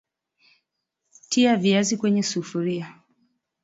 [1.29, 2.85] tia viazi kwenye sufuri